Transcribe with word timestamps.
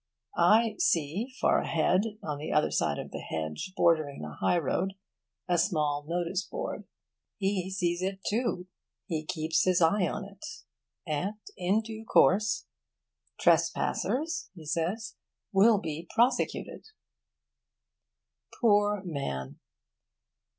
I 0.35 0.77
see 0.79 1.27
far 1.39 1.59
ahead, 1.59 2.01
on 2.23 2.39
the 2.39 2.51
other 2.51 2.71
side 2.71 2.97
of 2.97 3.11
the 3.11 3.19
hedge 3.19 3.71
bordering 3.77 4.23
the 4.23 4.31
high 4.39 4.57
road, 4.57 4.93
a 5.47 5.59
small 5.59 6.03
notice 6.07 6.43
board. 6.43 6.85
He 7.37 7.69
sees 7.69 8.01
it 8.01 8.21
too. 8.27 8.65
He 9.05 9.23
keeps 9.27 9.63
his 9.63 9.79
eye 9.79 10.07
on 10.07 10.25
it. 10.25 10.43
And 11.05 11.35
in 11.55 11.81
due 11.83 12.03
course 12.03 12.65
'Trespassers,' 13.39 14.49
he 14.55 14.65
says, 14.65 15.17
'Will 15.53 15.77
Be 15.77 16.07
Prosecuted.' 16.11 16.85
Poor 18.59 19.03
man! 19.05 19.59